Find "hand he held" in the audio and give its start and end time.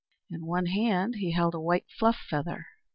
0.65-1.53